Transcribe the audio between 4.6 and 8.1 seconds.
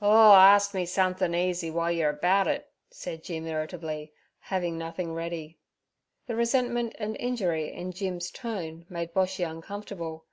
nothing ready. The resentment and injury in